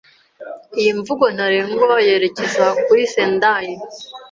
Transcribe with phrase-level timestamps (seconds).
[0.79, 3.71] Iyi mvugo ntarengwa yerekeza kuri Sendai.